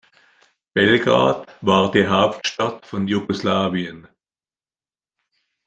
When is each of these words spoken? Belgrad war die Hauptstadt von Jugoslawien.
Belgrad 0.73 1.45
war 1.61 1.91
die 1.91 2.07
Hauptstadt 2.07 2.87
von 2.87 3.07
Jugoslawien. 3.07 4.07